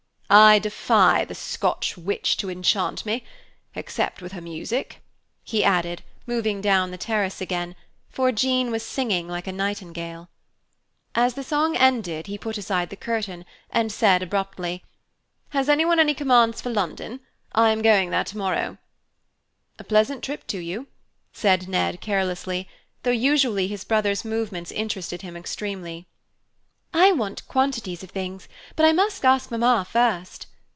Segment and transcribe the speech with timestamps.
[0.33, 3.25] "I defy the Scotch witch to enchant me,
[3.75, 5.01] except with her music,"
[5.43, 7.75] he added, moving down the terrace again,
[8.07, 10.29] for Jean was singing like a nightingale.
[11.15, 14.85] As the song ended, he put aside the curtain, and said, abruptly,
[15.49, 17.19] "Has anyone any commands for London?
[17.51, 18.77] I am going there tomorrow."
[19.79, 20.87] "A pleasant trip to you,"
[21.33, 22.69] said Ned carelessly,
[23.03, 26.07] though usually his brother's movements interested him extremely.
[26.93, 30.47] "I want quantities of things, but I must ask Mamma first."